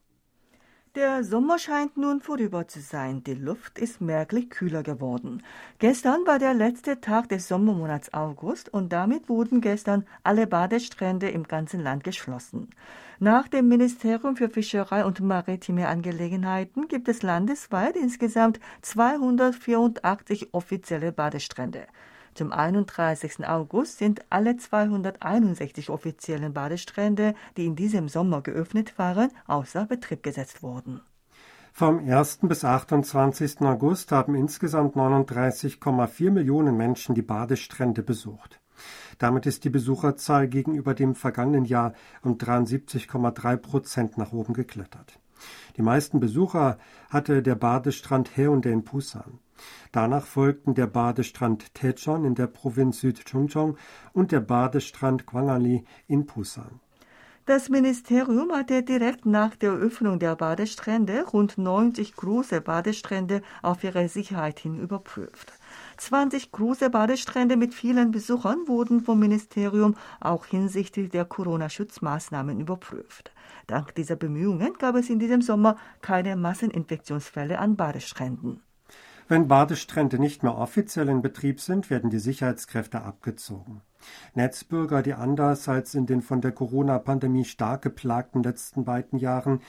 Der 0.96 1.24
Sommer 1.24 1.58
scheint 1.58 1.98
nun 1.98 2.22
vorüber 2.22 2.68
zu 2.68 2.80
sein. 2.80 3.22
Die 3.22 3.34
Luft 3.34 3.78
ist 3.78 4.00
merklich 4.00 4.48
kühler 4.48 4.82
geworden. 4.82 5.42
Gestern 5.78 6.26
war 6.26 6.38
der 6.38 6.54
letzte 6.54 7.02
Tag 7.02 7.28
des 7.28 7.48
Sommermonats 7.48 8.14
August 8.14 8.72
und 8.72 8.94
damit 8.94 9.28
wurden 9.28 9.60
gestern 9.60 10.06
alle 10.22 10.46
Badestrände 10.46 11.28
im 11.28 11.42
ganzen 11.42 11.80
Land 11.80 12.02
geschlossen. 12.02 12.70
Nach 13.18 13.46
dem 13.46 13.68
Ministerium 13.68 14.36
für 14.36 14.48
Fischerei 14.48 15.04
und 15.04 15.20
Maritime 15.20 15.86
Angelegenheiten 15.86 16.88
gibt 16.88 17.08
es 17.08 17.22
landesweit 17.22 17.94
insgesamt 17.94 18.58
284 18.80 20.54
offizielle 20.54 21.12
Badestrände. 21.12 21.88
Zum 22.36 22.52
31. 22.52 23.48
August 23.48 23.96
sind 23.96 24.20
alle 24.28 24.58
261 24.58 25.88
offiziellen 25.88 26.52
Badestrände, 26.52 27.34
die 27.56 27.64
in 27.64 27.76
diesem 27.76 28.10
Sommer 28.10 28.42
geöffnet 28.42 28.98
waren, 28.98 29.30
außer 29.46 29.86
Betrieb 29.86 30.22
gesetzt 30.22 30.62
worden. 30.62 31.00
Vom 31.72 31.98
1. 31.98 32.40
bis 32.42 32.62
28. 32.62 33.62
August 33.62 34.12
haben 34.12 34.34
insgesamt 34.34 34.96
39,4 34.96 36.30
Millionen 36.30 36.76
Menschen 36.76 37.14
die 37.14 37.22
Badestrände 37.22 38.02
besucht. 38.02 38.60
Damit 39.16 39.46
ist 39.46 39.64
die 39.64 39.70
Besucherzahl 39.70 40.46
gegenüber 40.46 40.92
dem 40.92 41.14
vergangenen 41.14 41.64
Jahr 41.64 41.94
um 42.22 42.36
73,3 42.36 43.56
Prozent 43.56 44.18
nach 44.18 44.32
oben 44.32 44.52
geklettert. 44.52 45.18
Die 45.76 45.82
meisten 45.82 46.20
Besucher 46.20 46.78
hatte 47.10 47.42
der 47.42 47.54
Badestrand 47.54 48.36
Haeundae 48.36 48.72
in 48.72 48.82
Busan. 48.82 49.38
Danach 49.92 50.26
folgten 50.26 50.74
der 50.74 50.86
Badestrand 50.86 51.74
Taecheon 51.74 52.24
in 52.24 52.34
der 52.34 52.46
Provinz 52.46 53.00
Südchungcheong 53.00 53.76
und 54.12 54.32
der 54.32 54.40
Badestrand 54.40 55.26
Gwangali 55.26 55.84
in 56.08 56.26
Busan. 56.26 56.80
Das 57.46 57.68
Ministerium 57.68 58.50
hatte 58.50 58.82
direkt 58.82 59.24
nach 59.24 59.54
der 59.54 59.72
Öffnung 59.72 60.18
der 60.18 60.34
Badestrände 60.34 61.24
rund 61.32 61.58
90 61.58 62.16
große 62.16 62.60
Badestrände 62.60 63.40
auf 63.62 63.84
ihre 63.84 64.08
Sicherheit 64.08 64.58
hin 64.58 64.80
überprüft. 64.80 65.52
20 65.96 66.52
große 66.52 66.90
Badestrände 66.90 67.56
mit 67.56 67.74
vielen 67.74 68.10
Besuchern 68.10 68.66
wurden 68.66 69.00
vom 69.00 69.18
Ministerium 69.18 69.94
auch 70.20 70.46
hinsichtlich 70.46 71.10
der 71.10 71.24
Corona-Schutzmaßnahmen 71.24 72.60
überprüft. 72.60 73.32
Dank 73.66 73.94
dieser 73.94 74.16
Bemühungen 74.16 74.74
gab 74.78 74.94
es 74.96 75.10
in 75.10 75.18
diesem 75.18 75.42
Sommer 75.42 75.76
keine 76.02 76.36
Masseninfektionsfälle 76.36 77.58
an 77.58 77.76
Badestränden. 77.76 78.60
Wenn 79.28 79.48
Badestrände 79.48 80.20
nicht 80.20 80.44
mehr 80.44 80.56
offiziell 80.56 81.08
in 81.08 81.20
Betrieb 81.20 81.60
sind, 81.60 81.90
werden 81.90 82.10
die 82.10 82.20
Sicherheitskräfte 82.20 83.02
abgezogen. 83.02 83.82
Netzbürger, 84.34 85.02
die 85.02 85.14
anders 85.14 85.68
als 85.68 85.96
in 85.96 86.06
den 86.06 86.22
von 86.22 86.40
der 86.40 86.52
Corona-Pandemie 86.52 87.44
stark 87.44 87.82
geplagten 87.82 88.44
letzten 88.44 88.84
beiden 88.84 89.18
Jahren 89.18 89.60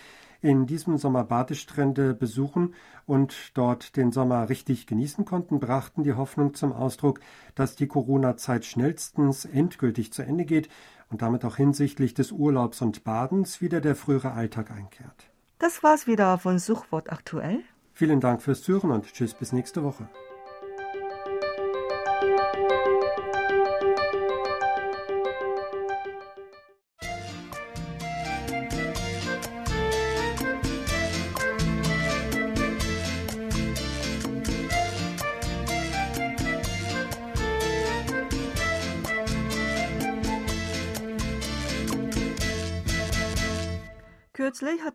in 0.41 0.65
diesem 0.65 0.98
Sommer 0.98 1.24
Badestrände 1.24 2.13
besuchen 2.13 2.74
und 3.06 3.36
dort 3.53 3.96
den 3.96 4.12
Sommer 4.12 4.50
richtig 4.50 4.88
genießen 4.88 5.25
konnten, 5.25 5.60
brachten 5.60 6.03
die 6.03 6.13
Hoffnung 6.13 6.53
zum 6.53 6.74
Ausdruck, 6.74 7.20
dass 7.56 7.75
die 7.75 7.88
Corona-Zeit 7.88 8.65
schnellstens 8.65 9.46
endgültig 9.46 10.13
zu 10.13 10.22
Ende 10.22 10.46
geht 10.46 10.70
und 11.10 11.22
damit 11.22 11.46
auch 11.46 11.56
hinsichtlich 11.56 12.13
des 12.13 12.32
Urlaubs 12.32 12.82
und 12.82 13.03
Badens 13.03 13.62
wieder 13.62 13.82
der 13.82 13.96
frühere 13.96 14.32
Alltag 14.32 14.72
einkehrt. 14.72 15.29
Das 15.60 15.82
war's 15.82 16.06
wieder 16.06 16.38
von 16.38 16.60
Suchwort 16.60 17.12
aktuell. 17.12 17.63
Vielen 17.94 18.20
Dank 18.20 18.41
fürs 18.41 18.62
Zuhören 18.62 18.91
und 18.91 19.12
tschüss 19.12 19.34
bis 19.34 19.53
nächste 19.53 19.84
Woche. 19.84 20.08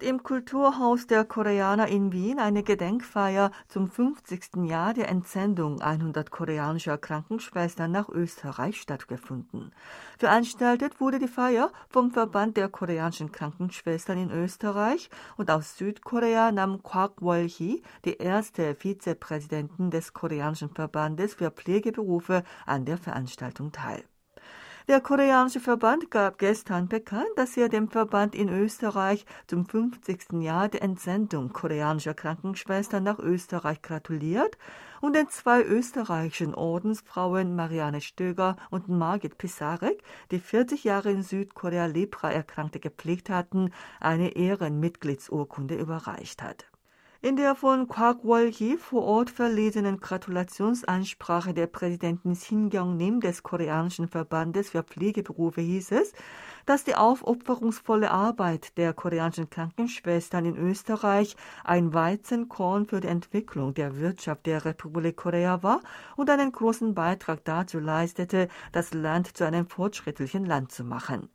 Im 0.03 0.25
Kulturhaus 0.25 1.07
der 1.07 1.25
Koreaner 1.25 1.87
in 1.87 2.11
Wien 2.11 2.41
eine 2.41 2.65
Gedenkfeier 2.65 3.53
zum 3.69 3.89
50. 3.89 4.65
Jahr 4.65 4.95
der 4.95 5.09
Entsendung 5.09 5.81
100 5.81 6.29
koreanischer 6.29 6.99
Krankenschwestern 6.99 7.93
nach 7.93 8.09
Österreich 8.09 8.81
stattgefunden. 8.81 9.73
Veranstaltet 10.19 11.01
wurde 11.01 11.21
die 11.21 11.29
Feier 11.29 11.71
vom 11.89 12.11
Verband 12.11 12.57
der 12.57 12.69
koreanischen 12.69 13.31
Krankenschwestern 13.31 14.19
in 14.19 14.33
Österreich 14.33 15.09
und 15.37 15.53
aus 15.53 15.79
Südkorea 15.79 16.51
nahm 16.51 16.83
Kwak 16.83 17.23
Wol-hee, 17.23 17.81
die 18.05 18.17
erste 18.17 18.75
Vizepräsidentin 18.75 19.93
des 19.93 20.13
koreanischen 20.13 20.71
Verbandes 20.71 21.35
für 21.35 21.53
Pflegeberufe, 21.53 22.43
an 22.67 22.85
der 22.85 22.99
Veranstaltung 22.99 23.71
teil. 23.71 24.03
Der 24.93 25.01
koreanische 25.01 25.61
Verband 25.61 26.11
gab 26.11 26.37
gestern 26.37 26.87
bekannt, 26.87 27.31
dass 27.37 27.57
er 27.57 27.71
dem 27.71 27.89
Verband 27.89 28.35
in 28.35 28.51
Österreich 28.51 29.25
zum 29.47 29.65
50. 29.65 30.43
Jahr 30.43 30.69
der 30.69 30.83
Entsendung 30.83 31.51
koreanischer 31.51 32.13
Krankenschwestern 32.13 33.03
nach 33.03 33.19
Österreich 33.19 33.81
gratuliert 33.81 34.59
und 35.01 35.17
den 35.17 35.31
zwei 35.31 35.63
österreichischen 35.63 36.55
Ordensfrauen 36.55 37.57
Marianne 37.57 38.03
Stöger 38.03 38.59
und 38.69 38.91
Margit 38.91 39.39
Pisarek, 39.39 40.03
die 40.31 40.41
40 40.41 40.85
Jahre 40.85 41.11
in 41.11 41.23
Südkorea 41.23 41.87
Lepra-Erkrankte 41.87 42.79
gepflegt 42.79 43.31
hatten, 43.31 43.71
eine 43.99 44.37
Ehrenmitgliedsurkunde 44.37 45.75
überreicht 45.75 46.43
hat. 46.43 46.67
In 47.25 47.37
der 47.37 47.55
von 47.55 47.87
Kwak 47.87 48.25
Wol-hee 48.25 48.77
vor 48.77 49.05
Ort 49.05 49.31
verlesenen 49.31 50.01
Gratulationsansprache 50.01 51.55
der 51.55 51.69
Präsidentin 51.69 52.35
Shin 52.35 52.69
Kyung-nim 52.69 53.21
des 53.21 53.45
koreanischen 53.45 54.09
Verbandes 54.09 54.71
für 54.71 54.83
Pflegeberufe 54.83 55.61
hieß 55.61 55.93
es, 55.93 56.15
dass 56.67 56.83
die 56.83 56.97
aufopferungsvolle 56.97 58.11
Arbeit 58.11 58.77
der 58.77 58.93
koreanischen 58.93 59.49
Krankenschwestern 59.49 60.47
in 60.47 60.57
Österreich 60.57 61.37
ein 61.63 61.95
Weizenkorn 61.95 62.87
für 62.87 63.01
die 63.01 63.07
Entwicklung 63.07 63.73
der 63.73 64.01
Wirtschaft 64.01 64.45
der 64.47 64.65
Republik 64.65 65.17
Korea 65.17 65.63
war 65.63 65.81
und 66.17 66.29
einen 66.29 66.51
großen 66.51 66.93
Beitrag 66.93 67.45
dazu 67.45 67.79
leistete, 67.79 68.49
das 68.73 68.95
Land 68.95 69.37
zu 69.37 69.45
einem 69.47 69.69
fortschrittlichen 69.69 70.45
Land 70.45 70.73
zu 70.73 70.83
machen. 70.83 71.29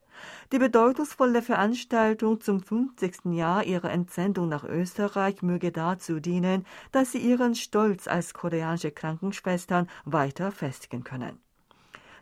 Die 0.51 0.59
bedeutungsvolle 0.59 1.41
Veranstaltung 1.41 2.41
zum 2.41 2.62
50. 2.62 3.25
Jahr 3.33 3.63
ihrer 3.63 3.91
Entsendung 3.91 4.47
nach 4.50 4.63
Österreich 4.63 5.41
möge 5.41 5.71
dazu 5.71 6.19
dienen, 6.19 6.65
dass 6.91 7.12
sie 7.12 7.19
ihren 7.19 7.55
Stolz 7.55 8.07
als 8.07 8.33
koreanische 8.33 8.91
Krankenschwestern 8.91 9.89
weiter 10.05 10.51
festigen 10.51 11.03
können. 11.03 11.39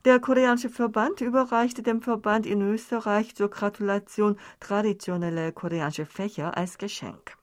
Der 0.06 0.20
koreanische 0.20 0.70
Verband 0.70 1.22
überreichte 1.22 1.82
dem 1.82 2.02
Verband 2.02 2.46
in 2.46 2.62
Österreich 2.62 3.36
zur 3.36 3.50
Gratulation 3.50 4.38
traditionelle 4.60 5.52
koreanische 5.52 6.06
Fächer 6.06 6.56
als 6.56 6.78
Geschenk. 6.78 7.38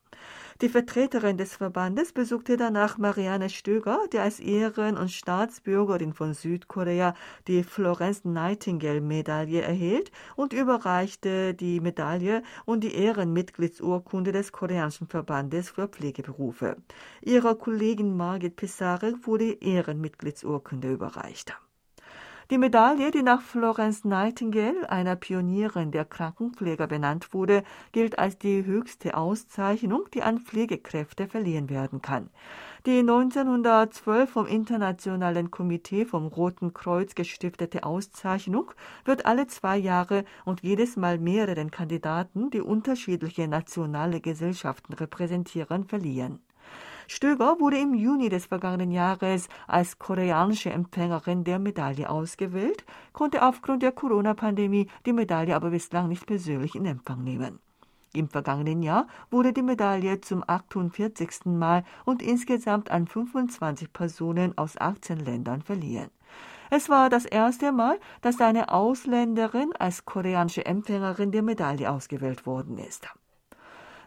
Die 0.61 0.69
Vertreterin 0.69 1.37
des 1.37 1.55
Verbandes 1.55 2.13
besuchte 2.13 2.57
danach 2.57 2.97
Marianne 2.97 3.49
Stöger, 3.49 3.99
die 4.11 4.19
als 4.19 4.39
Ehren- 4.39 4.97
und 4.97 5.11
Staatsbürgerin 5.11 6.13
von 6.13 6.33
Südkorea 6.33 7.15
die 7.47 7.63
Florence 7.63 8.23
Nightingale-Medaille 8.23 9.61
erhielt 9.61 10.11
und 10.35 10.53
überreichte 10.53 11.53
die 11.55 11.79
Medaille 11.79 12.43
und 12.65 12.83
die 12.83 12.93
Ehrenmitgliedsurkunde 12.93 14.31
des 14.31 14.51
koreanischen 14.51 15.07
Verbandes 15.07 15.71
für 15.71 15.87
Pflegeberufe. 15.87 16.77
Ihrer 17.21 17.55
Kollegin 17.55 18.15
Margit 18.15 18.55
Pisarek 18.55 19.25
wurde 19.25 19.53
Ehrenmitgliedsurkunde 19.53 20.91
überreicht. 20.91 21.57
Die 22.53 22.59
Medaille, 22.59 23.09
die 23.09 23.23
nach 23.23 23.41
Florence 23.41 24.05
Nightingale, 24.05 24.87
einer 24.87 25.15
Pionierin 25.15 25.89
der 25.89 26.05
Krankenpfleger 26.05 26.85
benannt 26.85 27.33
wurde, 27.33 27.63
gilt 27.93 28.19
als 28.19 28.37
die 28.37 28.63
höchste 28.63 29.17
Auszeichnung, 29.17 30.03
die 30.13 30.21
an 30.21 30.37
Pflegekräfte 30.37 31.25
verliehen 31.25 31.67
werden 31.71 32.03
kann. 32.03 32.29
Die 32.85 32.99
1912 32.99 34.29
vom 34.29 34.45
Internationalen 34.45 35.49
Komitee 35.49 36.05
vom 36.05 36.27
Roten 36.27 36.75
Kreuz 36.75 37.15
gestiftete 37.15 37.85
Auszeichnung 37.85 38.69
wird 39.03 39.25
alle 39.25 39.47
zwei 39.47 39.77
Jahre 39.77 40.23
und 40.45 40.61
jedes 40.61 40.95
Mal 40.95 41.17
mehreren 41.17 41.71
Kandidaten, 41.71 42.51
die 42.51 42.61
unterschiedliche 42.61 43.47
nationale 43.47 44.21
Gesellschaften 44.21 44.93
repräsentieren, 44.93 45.85
verliehen. 45.85 46.39
Stöger 47.07 47.59
wurde 47.59 47.77
im 47.77 47.93
Juni 47.93 48.29
des 48.29 48.45
vergangenen 48.45 48.91
Jahres 48.91 49.49
als 49.67 49.99
koreanische 49.99 50.71
Empfängerin 50.71 51.43
der 51.43 51.59
Medaille 51.59 52.09
ausgewählt, 52.09 52.85
konnte 53.11 53.43
aufgrund 53.43 53.83
der 53.83 53.91
Corona-Pandemie 53.91 54.87
die 55.05 55.13
Medaille 55.13 55.55
aber 55.55 55.71
bislang 55.71 56.07
nicht 56.07 56.25
persönlich 56.25 56.75
in 56.75 56.85
Empfang 56.85 57.23
nehmen. 57.23 57.59
Im 58.15 58.29
vergangenen 58.29 58.83
Jahr 58.83 59.07
wurde 59.31 59.53
die 59.53 59.63
Medaille 59.63 60.21
zum 60.21 60.43
48. 60.45 61.45
Mal 61.45 61.83
und 62.05 62.21
insgesamt 62.21 62.91
an 62.91 63.07
25 63.07 63.91
Personen 63.91 64.55
aus 64.55 64.77
18 64.79 65.19
Ländern 65.19 65.63
verliehen. 65.63 66.11
Es 66.69 66.89
war 66.89 67.09
das 67.09 67.25
erste 67.25 67.71
Mal, 67.71 67.99
dass 68.21 68.39
eine 68.39 68.71
Ausländerin 68.71 69.73
als 69.77 70.05
koreanische 70.05 70.65
Empfängerin 70.65 71.31
der 71.31 71.41
Medaille 71.41 71.89
ausgewählt 71.89 72.45
worden 72.45 72.77
ist. 72.77 73.07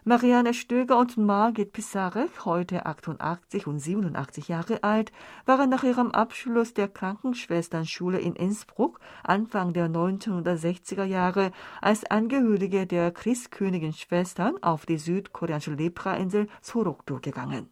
Marianne 0.07 0.53
Stöger 0.53 0.97
und 0.97 1.17
Margit 1.17 1.73
Pisarek, 1.73 2.45
heute 2.45 2.85
88 2.85 3.67
und 3.67 3.79
87 3.79 4.47
Jahre 4.47 4.81
alt, 4.81 5.11
waren 5.45 5.69
nach 5.69 5.83
ihrem 5.83 6.11
Abschluss 6.11 6.73
der 6.73 6.87
Krankenschwesternschule 6.87 8.17
in 8.17 8.33
Innsbruck 8.33 9.01
Anfang 9.21 9.73
der 9.73 9.89
1960er 9.89 11.03
Jahre 11.03 11.51
als 11.81 12.05
Angehörige 12.05 12.87
der 12.87 13.11
Christkönigin 13.11 13.91
Schwestern 13.91 14.55
auf 14.63 14.85
die 14.85 14.97
südkoreanische 14.97 15.73
Lepra-Insel 15.73 16.47
Sorokdo 16.61 17.19
gegangen. 17.19 17.69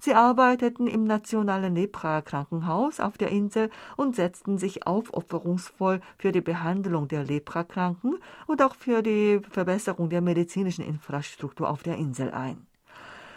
Sie 0.00 0.14
arbeiteten 0.14 0.86
im 0.86 1.04
Nationalen 1.04 1.74
Lepra-Krankenhaus 1.74 3.00
auf 3.00 3.18
der 3.18 3.30
Insel 3.30 3.70
und 3.96 4.16
setzten 4.16 4.58
sich 4.58 4.86
aufopferungsvoll 4.86 6.00
für 6.18 6.32
die 6.32 6.40
Behandlung 6.40 7.08
der 7.08 7.24
Leprakranken 7.24 8.18
und 8.46 8.62
auch 8.62 8.74
für 8.74 9.02
die 9.02 9.40
Verbesserung 9.50 10.10
der 10.10 10.20
medizinischen 10.20 10.84
Infrastruktur 10.84 11.68
auf 11.68 11.82
der 11.82 11.96
Insel 11.96 12.30
ein. 12.30 12.66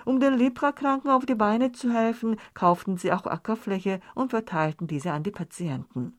Um 0.05 0.19
den 0.19 0.33
Leprakranken 0.33 1.11
auf 1.11 1.25
die 1.25 1.35
Beine 1.35 1.71
zu 1.71 1.93
helfen, 1.93 2.37
kauften 2.53 2.97
sie 2.97 3.11
auch 3.11 3.25
Ackerfläche 3.25 3.99
und 4.15 4.31
verteilten 4.31 4.87
diese 4.87 5.11
an 5.11 5.23
die 5.23 5.31
Patienten. 5.31 6.13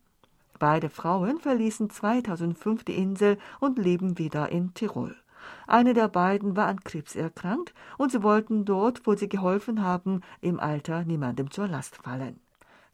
Beide 0.58 0.90
Frauen 0.90 1.40
verließen 1.40 1.90
2005 1.90 2.84
die 2.84 2.94
Insel 2.94 3.38
und 3.58 3.78
leben 3.78 4.18
wieder 4.18 4.50
in 4.50 4.74
Tirol. 4.74 5.16
Eine 5.66 5.94
der 5.94 6.08
beiden 6.08 6.56
war 6.56 6.66
an 6.66 6.84
Krebs 6.84 7.16
erkrankt 7.16 7.74
und 7.98 8.12
sie 8.12 8.22
wollten 8.22 8.64
dort, 8.64 9.06
wo 9.06 9.14
sie 9.14 9.28
geholfen 9.28 9.82
haben, 9.82 10.20
im 10.40 10.60
Alter 10.60 11.04
niemandem 11.04 11.50
zur 11.50 11.68
Last 11.68 11.96
fallen. 11.96 12.40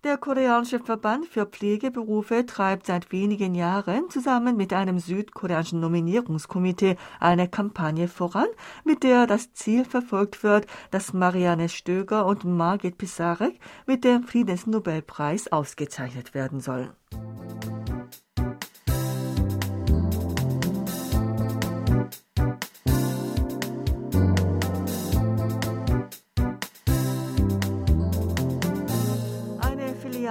Der 0.04 0.16
koreanische 0.16 0.78
Verband 0.78 1.26
für 1.26 1.44
Pflegeberufe 1.44 2.46
treibt 2.46 2.86
seit 2.86 3.10
wenigen 3.10 3.56
Jahren 3.56 4.08
zusammen 4.10 4.56
mit 4.56 4.72
einem 4.72 5.00
südkoreanischen 5.00 5.80
Nominierungskomitee 5.80 6.96
eine 7.18 7.48
Kampagne 7.48 8.06
voran, 8.06 8.46
mit 8.84 9.02
der 9.02 9.26
das 9.26 9.52
Ziel 9.54 9.84
verfolgt 9.84 10.44
wird, 10.44 10.68
dass 10.92 11.12
Marianne 11.12 11.68
Stöger 11.68 12.26
und 12.26 12.44
Margit 12.44 12.96
Pisarek 12.96 13.58
mit 13.86 14.04
dem 14.04 14.22
Friedensnobelpreis 14.22 15.50
ausgezeichnet 15.50 16.32
werden 16.32 16.60
sollen. 16.60 16.90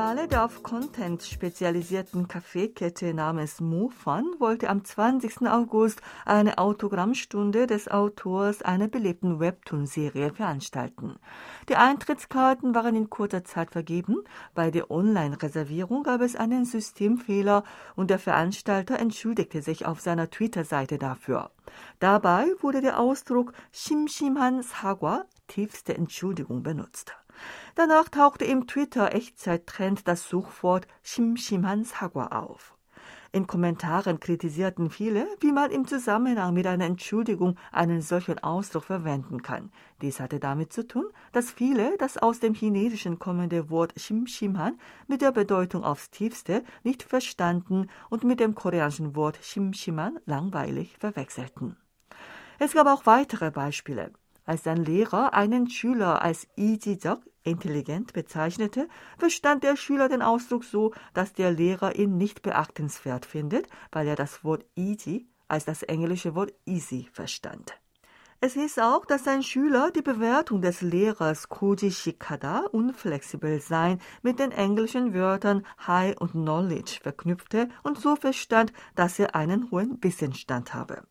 Filiale 0.07 0.29
der 0.29 0.45
auf 0.45 0.63
Content 0.63 1.21
spezialisierten 1.21 2.29
Kaffeekette 2.29 3.13
namens 3.13 3.59
Mofan 3.59 4.25
wollte 4.39 4.69
am 4.69 4.85
20. 4.85 5.49
August 5.49 5.99
eine 6.23 6.59
Autogrammstunde 6.59 7.67
des 7.67 7.89
Autors 7.89 8.61
einer 8.61 8.87
belebten 8.87 9.41
Webtoon-Serie 9.41 10.31
veranstalten. 10.33 11.17
Die 11.67 11.75
Eintrittskarten 11.75 12.73
waren 12.73 12.95
in 12.95 13.09
kurzer 13.09 13.43
Zeit 13.43 13.71
vergeben. 13.71 14.23
Bei 14.55 14.71
der 14.71 14.89
Online-Reservierung 14.89 16.03
gab 16.03 16.21
es 16.21 16.37
einen 16.37 16.63
Systemfehler 16.63 17.65
und 17.97 18.09
der 18.09 18.19
Veranstalter 18.19 18.97
entschuldigte 18.99 19.61
sich 19.61 19.85
auf 19.85 19.99
seiner 19.99 20.29
Twitter-Seite 20.29 20.99
dafür. 20.99 21.51
Dabei 21.99 22.45
wurde 22.61 22.79
der 22.79 22.97
Ausdruck 23.01 23.51
Shimshimhan 23.73 24.63
Sagwa, 24.63 25.25
tiefste 25.49 25.97
Entschuldigung, 25.97 26.63
benutzt. 26.63 27.13
Danach 27.75 28.09
tauchte 28.09 28.45
im 28.45 28.67
Twitter-Echtzeit-Trend 28.67 30.07
das 30.07 30.27
Suchwort 30.27 30.87
Shimshimhan 31.03 31.83
Sagwa 31.83 32.27
auf. 32.27 32.77
In 33.31 33.45
Kommentaren 33.45 34.19
kritisierten 34.19 34.89
viele, 34.89 35.27
wie 35.41 35.51
man 35.51 35.69
im 35.71 35.85
Zusammenhang 35.85 36.53
mit 36.53 36.65
einer 36.65 36.85
Entschuldigung 36.85 37.57
einen 37.71 38.01
solchen 38.01 38.39
Ausdruck 38.39 38.85
verwenden 38.85 39.41
kann. 39.41 39.71
Dies 40.01 40.19
hatte 40.19 40.39
damit 40.39 40.71
zu 40.71 40.87
tun, 40.87 41.05
dass 41.33 41.51
viele 41.51 41.97
das 41.97 42.17
aus 42.17 42.39
dem 42.39 42.53
Chinesischen 42.53 43.19
kommende 43.19 43.69
Wort 43.69 43.93
Shimshimhan 43.97 44.79
mit 45.07 45.21
der 45.21 45.31
Bedeutung 45.31 45.83
aufs 45.83 46.09
tiefste 46.09 46.63
nicht 46.83 47.03
verstanden 47.03 47.89
und 48.09 48.23
mit 48.23 48.39
dem 48.39 48.55
koreanischen 48.55 49.15
Wort 49.15 49.37
Shimshiman 49.41 50.19
langweilig 50.25 50.95
verwechselten. 50.97 51.75
Es 52.59 52.73
gab 52.73 52.87
auch 52.87 53.05
weitere 53.05 53.51
Beispiele. 53.51 54.11
Als 54.47 54.65
ein 54.65 54.77
Lehrer 54.77 55.33
einen 55.33 55.69
Schüler 55.69 56.21
als 56.21 56.47
Ijijok 56.55 57.19
intelligent 57.43 58.13
bezeichnete, 58.13 58.87
verstand 59.17 59.63
der 59.63 59.75
Schüler 59.75 60.07
den 60.07 60.21
Ausdruck 60.21 60.63
so, 60.63 60.93
dass 61.13 61.33
der 61.33 61.51
Lehrer 61.51 61.97
ihn 61.97 62.17
nicht 62.17 62.43
beachtenswert 62.43 63.25
findet, 63.25 63.67
weil 63.91 64.07
er 64.07 64.15
das 64.15 64.45
Wort 64.45 64.65
easy 64.77 65.27
als 65.49 65.65
das 65.65 65.83
englische 65.83 66.33
Wort 66.33 66.53
easy 66.65 67.09
verstand. 67.11 67.73
Es 68.39 68.53
hieß 68.53 68.79
auch, 68.79 69.05
dass 69.05 69.27
ein 69.27 69.43
Schüler 69.43 69.91
die 69.91 70.01
Bewertung 70.01 70.61
des 70.61 70.79
Lehrers 70.81 71.49
Koji 71.49 71.91
Shikada 71.91 72.67
unflexibel 72.71 73.59
sein 73.59 73.99
mit 74.21 74.39
den 74.39 74.51
englischen 74.51 75.13
Wörtern 75.13 75.65
high 75.85 76.15
und 76.21 76.31
knowledge 76.31 76.99
verknüpfte 77.03 77.67
und 77.83 77.99
so 77.99 78.15
verstand, 78.15 78.71
dass 78.95 79.19
er 79.19 79.35
einen 79.35 79.71
hohen 79.71 80.01
Wissensstand 80.01 80.73
habe. 80.73 81.03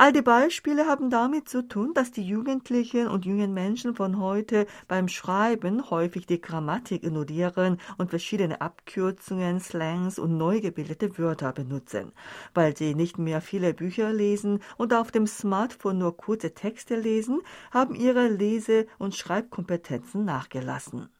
All 0.00 0.14
die 0.14 0.22
Beispiele 0.22 0.86
haben 0.86 1.10
damit 1.10 1.50
zu 1.50 1.68
tun, 1.68 1.92
dass 1.92 2.10
die 2.10 2.26
Jugendlichen 2.26 3.06
und 3.06 3.26
jungen 3.26 3.52
Menschen 3.52 3.94
von 3.94 4.18
heute 4.18 4.66
beim 4.88 5.08
Schreiben 5.08 5.90
häufig 5.90 6.24
die 6.24 6.40
Grammatik 6.40 7.04
ignorieren 7.04 7.78
und 7.98 8.08
verschiedene 8.08 8.62
Abkürzungen, 8.62 9.60
Slangs 9.60 10.18
und 10.18 10.38
neu 10.38 10.62
gebildete 10.62 11.18
Wörter 11.18 11.52
benutzen. 11.52 12.12
Weil 12.54 12.74
sie 12.74 12.94
nicht 12.94 13.18
mehr 13.18 13.42
viele 13.42 13.74
Bücher 13.74 14.10
lesen 14.10 14.60
und 14.78 14.94
auf 14.94 15.10
dem 15.10 15.26
Smartphone 15.26 15.98
nur 15.98 16.16
kurze 16.16 16.54
Texte 16.54 16.96
lesen, 16.96 17.42
haben 17.70 17.94
ihre 17.94 18.26
Lese- 18.28 18.86
und 18.96 19.14
Schreibkompetenzen 19.14 20.24
nachgelassen. 20.24 21.10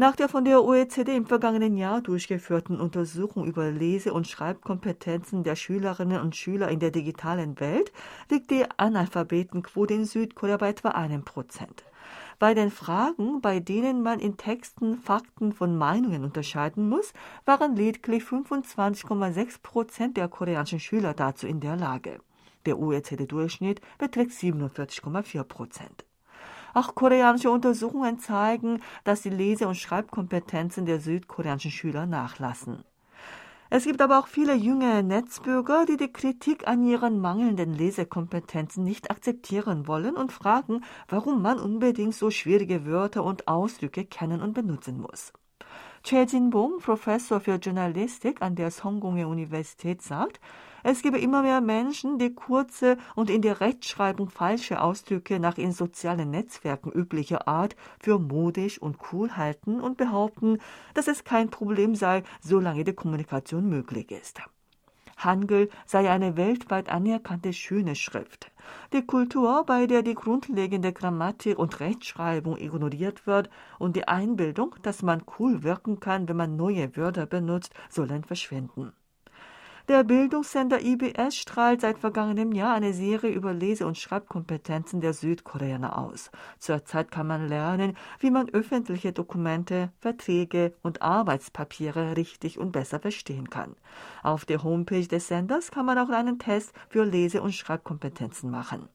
Nach 0.00 0.14
der 0.14 0.28
von 0.28 0.44
der 0.44 0.62
OECD 0.62 1.16
im 1.16 1.26
vergangenen 1.26 1.76
Jahr 1.76 2.00
durchgeführten 2.00 2.80
Untersuchung 2.80 3.44
über 3.44 3.68
Lese- 3.72 4.12
und 4.12 4.28
Schreibkompetenzen 4.28 5.42
der 5.42 5.56
Schülerinnen 5.56 6.20
und 6.20 6.36
Schüler 6.36 6.68
in 6.68 6.78
der 6.78 6.92
digitalen 6.92 7.58
Welt 7.58 7.90
liegt 8.30 8.52
die 8.52 8.64
Analphabetenquote 8.76 9.94
in 9.94 10.04
Südkorea 10.04 10.56
bei 10.56 10.68
etwa 10.68 10.90
einem 10.90 11.24
Prozent. 11.24 11.82
Bei 12.38 12.54
den 12.54 12.70
Fragen, 12.70 13.40
bei 13.40 13.58
denen 13.58 14.04
man 14.04 14.20
in 14.20 14.36
Texten 14.36 14.98
Fakten 14.98 15.52
von 15.52 15.76
Meinungen 15.76 16.22
unterscheiden 16.22 16.88
muss, 16.88 17.12
waren 17.44 17.74
lediglich 17.74 18.22
25,6 18.22 19.62
Prozent 19.64 20.16
der 20.16 20.28
koreanischen 20.28 20.78
Schüler 20.78 21.12
dazu 21.12 21.48
in 21.48 21.58
der 21.58 21.74
Lage. 21.74 22.20
Der 22.66 22.78
OECD-Durchschnitt 22.78 23.80
beträgt 23.98 24.30
47,4 24.30 25.42
Prozent. 25.42 26.07
Auch 26.78 26.94
koreanische 26.94 27.50
Untersuchungen 27.50 28.20
zeigen, 28.20 28.80
dass 29.02 29.22
die 29.22 29.30
Lese- 29.30 29.66
und 29.66 29.74
Schreibkompetenzen 29.74 30.86
der 30.86 31.00
südkoreanischen 31.00 31.72
Schüler 31.72 32.06
nachlassen. 32.06 32.84
Es 33.68 33.82
gibt 33.82 34.00
aber 34.00 34.20
auch 34.20 34.28
viele 34.28 34.54
junge 34.54 35.02
Netzbürger, 35.02 35.86
die 35.86 35.96
die 35.96 36.12
Kritik 36.12 36.68
an 36.68 36.84
ihren 36.84 37.18
mangelnden 37.18 37.74
Lesekompetenzen 37.74 38.84
nicht 38.84 39.10
akzeptieren 39.10 39.88
wollen 39.88 40.14
und 40.14 40.30
fragen, 40.30 40.84
warum 41.08 41.42
man 41.42 41.58
unbedingt 41.58 42.14
so 42.14 42.30
schwierige 42.30 42.86
Wörter 42.86 43.24
und 43.24 43.48
Ausdrücke 43.48 44.04
kennen 44.04 44.40
und 44.40 44.52
benutzen 44.52 45.00
muss. 45.00 45.32
Choi 46.08 46.24
Jin-bong, 46.24 46.78
Professor 46.78 47.38
für 47.38 47.56
Journalistik 47.56 48.40
an 48.40 48.56
der 48.56 48.70
Songgongye 48.70 49.26
Universität, 49.26 50.00
sagt, 50.00 50.40
es 50.82 51.02
gebe 51.02 51.18
immer 51.18 51.42
mehr 51.42 51.60
Menschen, 51.60 52.18
die 52.18 52.34
kurze 52.34 52.96
und 53.14 53.28
in 53.28 53.42
der 53.42 53.60
Rechtschreibung 53.60 54.30
falsche 54.30 54.80
Ausdrücke 54.80 55.38
nach 55.38 55.58
in 55.58 55.72
sozialen 55.72 56.30
Netzwerken 56.30 56.90
üblicher 56.90 57.46
Art 57.46 57.76
für 58.00 58.18
modisch 58.18 58.80
und 58.80 58.96
cool 59.12 59.36
halten 59.36 59.82
und 59.82 59.98
behaupten, 59.98 60.60
dass 60.94 61.08
es 61.08 61.24
kein 61.24 61.50
Problem 61.50 61.94
sei, 61.94 62.22
solange 62.40 62.84
die 62.84 62.94
Kommunikation 62.94 63.68
möglich 63.68 64.10
ist. 64.10 64.40
Hangul 65.18 65.68
sei 65.84 66.10
eine 66.10 66.36
weltweit 66.36 66.88
anerkannte 66.88 67.52
schöne 67.52 67.96
Schrift. 67.96 68.50
Die 68.92 69.04
Kultur, 69.04 69.64
bei 69.66 69.86
der 69.86 70.02
die 70.02 70.14
grundlegende 70.14 70.92
Grammatik 70.92 71.58
und 71.58 71.80
Rechtschreibung 71.80 72.56
ignoriert 72.56 73.26
wird 73.26 73.50
und 73.78 73.96
die 73.96 74.06
Einbildung, 74.06 74.74
dass 74.82 75.02
man 75.02 75.22
cool 75.38 75.62
wirken 75.62 76.00
kann, 76.00 76.28
wenn 76.28 76.36
man 76.36 76.56
neue 76.56 76.96
Wörter 76.96 77.26
benutzt, 77.26 77.72
sollen 77.90 78.24
verschwinden. 78.24 78.92
Der 79.88 80.04
Bildungssender 80.04 80.82
IBS 80.82 81.34
strahlt 81.34 81.80
seit 81.80 81.98
vergangenem 81.98 82.52
Jahr 82.52 82.74
eine 82.74 82.92
Serie 82.92 83.30
über 83.30 83.54
Lese- 83.54 83.86
und 83.86 83.96
Schreibkompetenzen 83.96 85.00
der 85.00 85.14
Südkoreaner 85.14 85.96
aus. 85.96 86.30
Zurzeit 86.58 87.10
kann 87.10 87.26
man 87.26 87.48
lernen, 87.48 87.96
wie 88.18 88.30
man 88.30 88.50
öffentliche 88.50 89.14
Dokumente, 89.14 89.90
Verträge 89.98 90.74
und 90.82 91.00
Arbeitspapiere 91.00 92.18
richtig 92.18 92.58
und 92.58 92.72
besser 92.72 93.00
verstehen 93.00 93.48
kann. 93.48 93.76
Auf 94.22 94.44
der 94.44 94.62
Homepage 94.62 95.08
des 95.08 95.28
Senders 95.28 95.70
kann 95.70 95.86
man 95.86 95.96
auch 95.96 96.10
einen 96.10 96.38
Test 96.38 96.74
für 96.90 97.04
Lese- 97.04 97.40
und 97.40 97.54
Schreibkompetenzen 97.54 98.50
machen. 98.50 98.90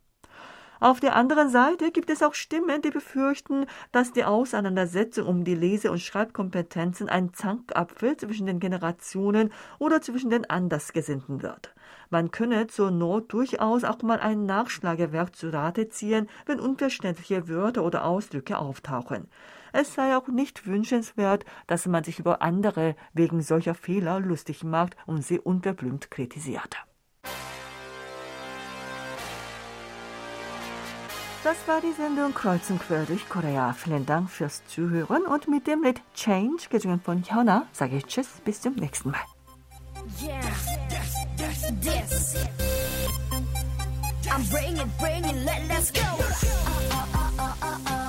Auf 0.84 1.00
der 1.00 1.16
anderen 1.16 1.48
Seite 1.48 1.92
gibt 1.92 2.10
es 2.10 2.22
auch 2.22 2.34
Stimmen, 2.34 2.82
die 2.82 2.90
befürchten, 2.90 3.68
dass 3.94 4.12
die 4.12 4.26
Auseinandersetzung 4.26 5.28
um 5.28 5.46
die 5.46 5.56
Lese- 5.56 5.90
und 5.90 6.02
Schreibkompetenzen 6.02 7.08
ein 7.08 7.34
Zankapfel 7.34 8.18
zwischen 8.18 8.48
den 8.48 8.60
Generationen 8.60 9.54
oder 9.80 10.02
zwischen 10.02 10.30
den 10.30 10.50
Andersgesinnten 10.50 11.42
wird. 11.42 11.74
Man 12.10 12.32
könne 12.32 12.68
zur 12.68 12.92
Not 12.92 13.32
durchaus 13.32 13.86
auch 13.86 14.02
mal 14.02 14.20
ein 14.20 14.46
Nachschlagewerk 14.46 15.34
zu 15.38 15.54
Rate 15.54 15.88
ziehen, 15.88 16.28
wenn 16.48 16.60
unverständliche 16.60 17.48
Wörter 17.48 17.86
oder 17.86 18.04
Ausdrücke 18.04 18.58
auftauchen. 18.58 19.30
Es 19.72 19.94
sei 19.94 20.18
auch 20.18 20.28
nicht 20.28 20.68
wünschenswert, 20.68 21.46
dass 21.66 21.86
man 21.86 22.04
sich 22.04 22.20
über 22.20 22.42
andere 22.42 22.98
wegen 23.14 23.42
solcher 23.42 23.74
Fehler 23.74 24.20
lustig 24.20 24.66
macht 24.66 24.98
und 25.06 25.24
sie 25.24 25.40
unverblümt 25.40 26.12
kritisiert. 26.12 26.76
Das 31.44 31.58
war 31.68 31.82
die 31.82 31.92
Sendung 31.92 32.34
Kreuz 32.34 32.70
und 32.70 32.80
Quer 32.80 33.06
durch 33.06 33.28
Korea. 33.28 33.74
Vielen 33.74 34.06
Dank 34.06 34.30
fürs 34.30 34.66
Zuhören 34.68 35.24
und 35.24 35.50
mit 35.50 35.68
dem 35.68 35.84
Lied 35.84 36.02
Change, 36.16 36.70
gesungen 36.70 37.02
von 37.02 37.22
Hyuna, 37.22 37.68
sage 37.74 37.98
ich 37.98 38.06
Tschüss, 38.06 38.28
bis 38.46 38.62
zum 38.62 38.76
nächsten 38.76 39.12
Mal. 39.12 39.20
I'm 44.34 44.44
bringing, 44.50 44.90
bringing, 45.00 45.46
let, 45.46 45.68
let's 45.68 45.92
go. 45.92 46.02
Uh, 46.02 47.06
uh, 47.40 47.88
uh, 47.88 48.03